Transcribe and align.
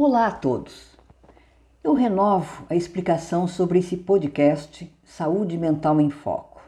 Olá 0.00 0.28
a 0.28 0.30
todos! 0.30 0.96
Eu 1.82 1.92
renovo 1.92 2.64
a 2.70 2.76
explicação 2.76 3.48
sobre 3.48 3.80
esse 3.80 3.96
podcast 3.96 4.88
Saúde 5.02 5.58
Mental 5.58 6.00
em 6.00 6.08
Foco. 6.08 6.62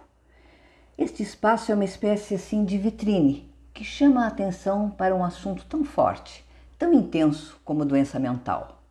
Este 0.99 1.23
espaço 1.23 1.71
é 1.71 1.77
uma 1.77 1.85
espécie 1.85 2.35
assim 2.35 2.65
de 2.65 2.77
vitrine 2.77 3.49
que 3.73 3.85
chama 3.85 4.25
a 4.25 4.27
atenção 4.27 4.91
para 4.91 5.15
um 5.15 5.23
assunto 5.23 5.65
tão 5.67 5.85
forte, 5.85 6.45
tão 6.77 6.93
intenso 6.93 7.57
como 7.65 7.85
doença 7.85 8.19
mental. 8.19 8.83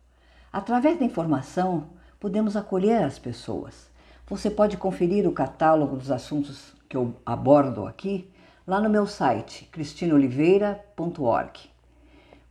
Através 0.50 0.98
da 0.98 1.04
informação, 1.04 1.88
podemos 2.18 2.56
acolher 2.56 3.04
as 3.04 3.18
pessoas. 3.18 3.90
Você 4.26 4.48
pode 4.48 4.78
conferir 4.78 5.28
o 5.28 5.32
catálogo 5.32 5.98
dos 5.98 6.10
assuntos 6.10 6.72
que 6.88 6.96
eu 6.96 7.14
abordo 7.26 7.86
aqui 7.86 8.26
lá 8.66 8.80
no 8.80 8.88
meu 8.88 9.06
site 9.06 9.68
cristineoliveira.org. 9.70 11.68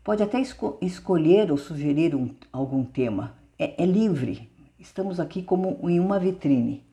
Pode 0.09 0.23
até 0.23 0.41
esco 0.41 0.75
escolher 0.81 1.51
ou 1.51 1.57
sugerir 1.59 2.15
um, 2.15 2.31
algum 2.51 2.83
tema. 2.83 3.35
É, 3.59 3.83
é 3.83 3.85
livre. 3.85 4.49
Estamos 4.79 5.19
aqui 5.19 5.43
como 5.43 5.77
em 5.87 5.99
uma 5.99 6.17
vitrine. 6.17 6.83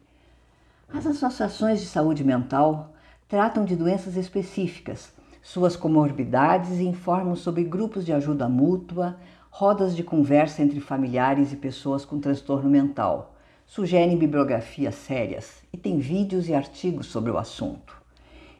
As 0.92 1.06
associações 1.06 1.80
de 1.80 1.86
saúde 1.86 2.22
mental 2.22 2.92
tratam 3.26 3.64
de 3.64 3.74
doenças 3.74 4.16
específicas, 4.18 5.14
suas 5.40 5.76
comorbidades 5.76 6.72
e 6.72 6.84
informam 6.84 7.34
sobre 7.34 7.64
grupos 7.64 8.04
de 8.04 8.12
ajuda 8.12 8.50
mútua, 8.50 9.16
rodas 9.48 9.96
de 9.96 10.04
conversa 10.04 10.62
entre 10.62 10.78
familiares 10.78 11.54
e 11.54 11.56
pessoas 11.56 12.04
com 12.04 12.20
transtorno 12.20 12.68
mental. 12.68 13.34
Sugerem 13.64 14.18
bibliografias 14.18 14.94
sérias 14.94 15.62
e 15.72 15.78
tem 15.78 15.96
vídeos 15.96 16.50
e 16.50 16.54
artigos 16.54 17.06
sobre 17.06 17.30
o 17.30 17.38
assunto. 17.38 17.96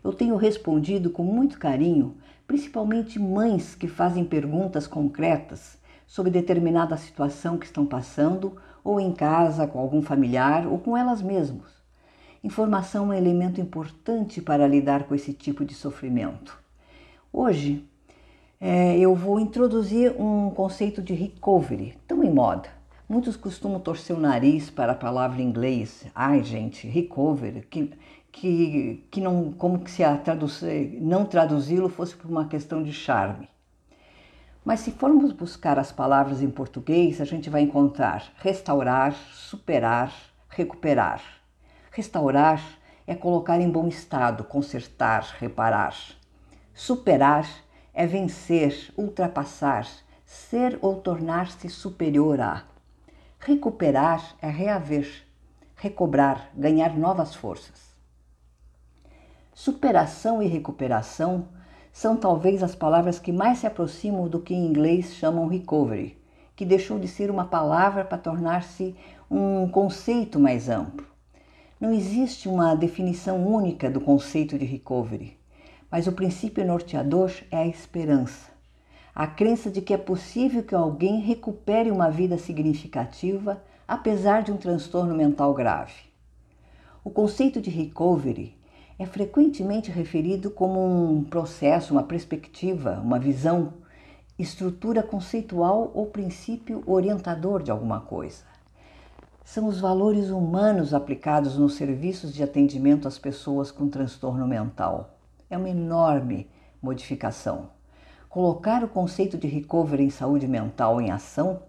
Eu 0.03 0.15
tenho 0.15 0.37
respondido 0.37 1.11
com 1.11 1.25
muito 1.25 1.59
carinho 1.59 2.15
principalmente 2.47 3.19
mães 3.19 3.75
que 3.75 3.89
fazem 3.89 4.25
perguntas 4.25 4.87
concretas 4.87 5.79
sobre 6.07 6.31
determinada 6.31 6.97
situação 6.97 7.59
que 7.59 7.67
estão 7.67 7.85
passando, 7.85 8.57
ou 8.85 9.01
em 9.01 9.13
casa 9.13 9.67
com 9.67 9.81
algum 9.81 10.01
familiar, 10.01 10.67
ou 10.67 10.79
com 10.79 10.97
elas 10.97 11.21
mesmas. 11.21 11.75
Informação 12.45 13.07
é 13.07 13.09
um 13.09 13.19
elemento 13.19 13.61
importante 13.61 14.41
para 14.41 14.69
lidar 14.69 15.05
com 15.05 15.15
esse 15.15 15.33
tipo 15.33 15.65
de 15.65 15.75
sofrimento. 15.75 16.57
Hoje 17.33 17.85
é, 18.61 18.97
eu 18.99 19.15
vou 19.15 19.41
introduzir 19.41 20.13
um 20.13 20.51
conceito 20.51 21.03
de 21.03 21.13
recovery, 21.13 21.99
tão 22.07 22.23
em 22.23 22.33
moda. 22.33 22.76
Muitos 23.09 23.37
costumam 23.37 23.79
torcer 23.79 24.17
o 24.17 24.21
nariz 24.21 24.69
para 24.69 24.93
a 24.93 24.97
palavra 24.97 25.41
em 25.41 25.47
inglês. 25.47 26.07
Ai, 26.15 26.43
gente, 26.43 26.89
recovery, 26.89 27.63
que 27.63 27.93
que, 28.37 29.09
que 29.11 29.19
não, 29.19 29.51
como 29.51 29.79
que 29.79 29.91
se 29.91 30.05
a 30.05 30.15
traduzir, 30.15 31.01
não 31.01 31.25
traduzi-lo 31.25 31.89
fosse 31.89 32.15
por 32.15 32.31
uma 32.31 32.47
questão 32.47 32.83
de 32.83 32.93
charme. 32.93 33.49
Mas 34.63 34.81
se 34.81 34.91
formos 34.91 35.33
buscar 35.33 35.79
as 35.79 35.91
palavras 35.91 36.43
em 36.43 36.51
português, 36.51 37.19
a 37.21 37.25
gente 37.25 37.49
vai 37.49 37.63
encontrar 37.63 38.31
restaurar, 38.37 39.15
superar, 39.33 40.13
recuperar. 40.51 41.23
Restaurar 41.91 42.61
é 43.07 43.15
colocar 43.15 43.59
em 43.59 43.71
bom 43.71 43.89
estado, 43.89 44.45
consertar, 44.45 45.37
reparar. 45.39 45.97
Superar 46.75 47.49
é 47.95 48.07
vencer, 48.07 48.93
ultrapassar, 48.99 49.87
ser 50.27 50.79
ou 50.83 50.97
tornar-se 50.97 51.71
superior 51.71 52.39
a. 52.39 52.76
Recuperar 53.39 54.35
é 54.43 54.49
reaver, 54.49 55.25
recobrar, 55.77 56.51
ganhar 56.55 56.97
novas 56.97 57.35
forças. 57.35 57.95
Superação 59.55 60.43
e 60.43 60.47
recuperação 60.47 61.49
são 61.93 62.17
talvez 62.17 62.63
as 62.63 62.75
palavras 62.75 63.19
que 63.19 63.33
mais 63.33 63.59
se 63.59 63.67
aproximam 63.67 64.29
do 64.29 64.41
que 64.41 64.53
em 64.53 64.67
inglês 64.67 65.15
chamam 65.15 65.47
recovery, 65.47 66.19
que 66.57 66.65
deixou 66.65 66.99
de 66.99 67.07
ser 67.07 67.31
uma 67.31 67.45
palavra 67.45 68.05
para 68.05 68.19
tornar-se 68.19 68.97
um 69.31 69.69
conceito 69.69 70.41
mais 70.41 70.69
amplo. 70.69 71.07
Não 71.79 71.93
existe 71.93 72.49
uma 72.49 72.75
definição 72.75 73.47
única 73.47 73.91
do 73.91 74.01
conceito 74.01 74.59
de 74.59 74.65
recovery, 74.65 75.39
mas 75.91 76.07
o 76.07 76.13
princípio 76.13 76.67
norteador 76.67 77.31
é 77.51 77.59
a 77.59 77.67
esperança. 77.67 78.56
A 79.19 79.27
crença 79.27 79.71
de 79.71 79.81
que 79.81 79.95
é 79.95 79.97
possível 79.97 80.63
que 80.63 80.75
alguém 80.75 81.21
recupere 81.21 81.91
uma 81.91 82.11
vida 82.11 82.37
significativa 82.37 83.63
apesar 83.89 84.43
de 84.43 84.53
um 84.53 84.59
transtorno 84.59 85.15
mental 85.15 85.55
grave. 85.55 85.95
O 87.03 87.09
conceito 87.09 87.59
de 87.59 87.71
recovery 87.71 88.55
é 88.99 89.07
frequentemente 89.07 89.91
referido 89.91 90.51
como 90.51 90.85
um 90.85 91.25
processo, 91.25 91.95
uma 91.95 92.03
perspectiva, 92.03 93.01
uma 93.03 93.19
visão, 93.19 93.73
estrutura 94.39 95.03
conceitual 95.03 95.91
ou 95.95 96.09
princípio 96.09 96.83
orientador 96.87 97.63
de 97.63 97.71
alguma 97.71 98.01
coisa. 98.01 98.45
São 99.43 99.67
os 99.67 99.81
valores 99.81 100.29
humanos 100.29 100.93
aplicados 100.93 101.57
nos 101.57 101.73
serviços 101.73 102.35
de 102.35 102.43
atendimento 102.43 103.09
às 103.09 103.19
pessoas 103.19 103.71
com 103.71 103.89
transtorno 103.89 104.47
mental. 104.47 105.19
É 105.49 105.57
uma 105.57 105.71
enorme 105.71 106.51
modificação. 106.83 107.76
Colocar 108.29 108.85
o 108.85 108.89
conceito 108.89 109.39
de 109.39 109.47
recovery 109.47 110.05
em 110.05 110.11
saúde 110.11 110.47
mental 110.47 111.01
em 111.01 111.11
ação 111.11 111.63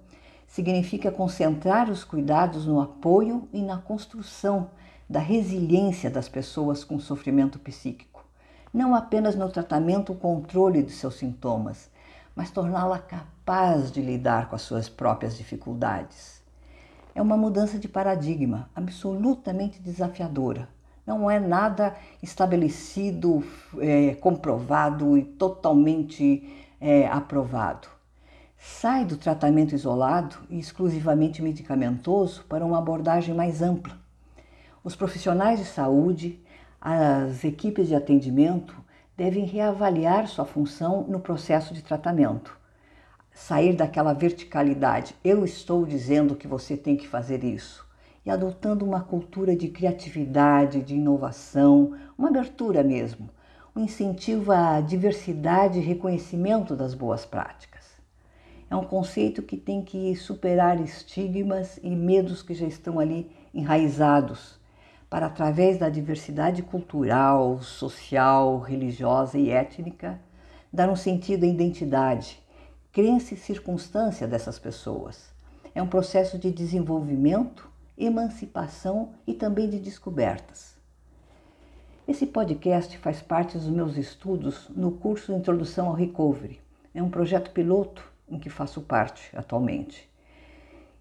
significa 0.47 1.12
concentrar 1.12 1.90
os 1.90 2.03
cuidados 2.03 2.66
no 2.66 2.79
apoio 2.79 3.47
e 3.53 3.62
na 3.62 3.78
construção 3.78 4.69
da 5.09 5.19
resiliência 5.19 6.09
das 6.09 6.28
pessoas 6.28 6.84
com 6.84 7.00
sofrimento 7.00 7.59
psíquico, 7.59 8.25
não 8.73 8.94
apenas 8.94 9.35
no 9.35 9.50
tratamento 9.50 10.12
ou 10.12 10.17
controle 10.17 10.84
de 10.84 10.91
seus 10.91 11.16
sintomas, 11.16 11.90
mas 12.35 12.51
torná-la 12.51 13.00
capaz 13.00 13.91
de 13.91 14.01
lidar 14.01 14.50
com 14.50 14.56
as 14.56 14.62
suas 14.62 14.90
próprias 14.90 15.38
dificuldades. 15.38 16.44
É 17.16 17.22
uma 17.22 17.38
mudança 17.38 17.79
de 17.79 17.88
paradigma 17.88 18.69
absolutamente 18.75 19.81
desafiadora. 19.81 20.69
Não 21.07 21.31
é 21.31 21.40
nada 21.40 21.95
estabelecido, 22.22 23.44
é, 23.79 24.13
comprovado 24.16 25.18
e 25.18 25.23
totalmente 25.23 26.68
é, 26.79 27.07
aprovado. 27.07 27.88
Sai 28.57 29.06
do 29.06 29.17
tratamento 29.17 29.73
isolado 29.73 30.35
e 30.50 30.59
exclusivamente 30.59 31.41
medicamentoso 31.41 32.44
para 32.44 32.66
uma 32.66 32.78
abordagem 32.78 33.34
mais 33.34 33.62
ampla 33.62 33.97
os 34.88 34.96
profissionais 34.96 35.59
de 35.59 35.66
saúde, 35.66 36.40
as 36.79 37.44
equipes 37.44 37.90
de 37.90 37.96
atendimento 37.96 38.73
devem 39.17 39.44
reavaliar 39.44 40.28
sua 40.28 40.46
função 40.46 41.03
no 41.09 41.19
processo 41.19 41.73
de 41.73 41.81
tratamento. 41.81 42.57
Sair 43.34 43.75
daquela 43.75 44.13
verticalidade, 44.13 45.13
eu 45.23 45.44
estou 45.44 45.85
dizendo 45.85 46.38
que 46.38 46.47
você 46.47 46.78
tem 46.78 46.96
que 46.96 47.06
fazer 47.06 47.44
isso, 47.44 47.85
e 48.27 48.29
adotando 48.29 48.83
uma 48.83 48.99
cultura 48.99 49.55
de 49.55 49.69
criatividade, 49.69 50.81
de 50.81 50.95
inovação, 50.95 51.93
uma 52.17 52.27
abertura 52.27 52.83
mesmo, 52.83 53.29
um 53.73 53.79
incentivo 53.79 54.51
à 54.51 54.81
diversidade 54.81 55.79
e 55.79 55.81
reconhecimento 55.81 56.75
das 56.75 56.93
boas 56.93 57.25
práticas. 57.25 57.85
É 58.69 58.75
um 58.75 58.83
conceito 58.83 59.41
que 59.41 59.55
tem 59.55 59.81
que 59.81 60.13
superar 60.17 60.77
estigmas 60.81 61.79
e 61.81 61.89
medos 61.95 62.43
que 62.43 62.53
já 62.53 62.67
estão 62.67 62.99
ali 62.99 63.31
enraizados 63.53 64.59
para, 65.09 65.27
através 65.27 65.77
da 65.77 65.87
diversidade 65.87 66.61
cultural, 66.61 67.61
social, 67.61 68.59
religiosa 68.59 69.37
e 69.37 69.51
étnica, 69.51 70.19
dar 70.71 70.89
um 70.89 70.97
sentido 70.97 71.45
à 71.45 71.47
identidade, 71.47 72.43
crença 72.91 73.35
e 73.35 73.37
circunstância 73.37 74.27
dessas 74.27 74.59
pessoas. 74.59 75.33
É 75.73 75.81
um 75.81 75.87
processo 75.87 76.37
de 76.37 76.51
desenvolvimento, 76.51 77.76
emancipação 77.97 79.13
e 79.25 79.34
também 79.34 79.69
de 79.69 79.80
descobertas. 79.80 80.78
Esse 82.08 82.25
podcast 82.25 82.97
faz 83.00 83.22
parte 83.22 83.58
dos 83.58 83.68
meus 83.68 83.97
estudos 83.97 84.69
no 84.69 84.91
curso 84.91 85.34
Introdução 85.34 85.88
ao 85.88 85.94
Recovery. 85.94 86.62
É 86.94 87.02
um 87.02 87.09
projeto 87.09 87.52
piloto 87.52 88.03
em 88.30 88.40
que 88.40 88.50
faço 88.50 88.81
parte 88.81 89.35
atualmente. 89.35 90.09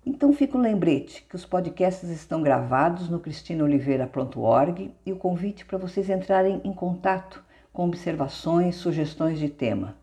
Então 0.04 0.32
fica 0.32 0.56
o 0.56 0.60
lembrete 0.60 1.26
que 1.28 1.37
os 1.37 1.44
podcasts 1.44 2.08
estão 2.08 2.43
gravados 2.43 3.08
no 3.08 3.20
cristinoliveira.org 3.20 4.94
e 5.04 5.12
o 5.12 5.16
convite 5.16 5.64
para 5.64 5.78
vocês 5.78 6.08
entrarem 6.08 6.60
em 6.64 6.72
contato 6.72 7.44
com 7.72 7.84
observações, 7.84 8.76
sugestões 8.76 9.38
de 9.38 9.49
tema. 9.49 9.96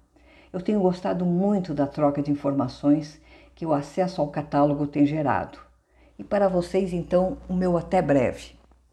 Eu 0.52 0.62
tenho 0.62 0.80
gostado 0.80 1.26
muito 1.26 1.74
da 1.74 1.88
troca 1.88 2.22
de 2.22 2.32
informações 2.32 3.20
que 3.56 3.66
o 3.66 3.74
acesso 3.74 4.22
ao 4.22 4.28
catálogo 4.28 4.86
tem 4.86 5.06
gerado. 5.06 5.73
E 6.18 6.24
para 6.24 6.48
vocês, 6.48 6.94
então, 6.94 7.38
o 7.50 7.54
meu 7.54 7.78
até 7.78 8.02
breve. 8.02 8.56